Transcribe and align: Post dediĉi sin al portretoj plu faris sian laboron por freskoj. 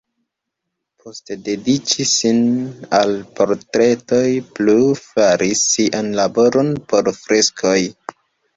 Post 1.01 1.33
dediĉi 1.49 2.05
sin 2.11 2.39
al 3.01 3.13
portretoj 3.41 4.23
plu 4.57 4.77
faris 5.05 5.63
sian 5.75 6.13
laboron 6.23 6.75
por 6.91 7.15
freskoj. 7.23 7.79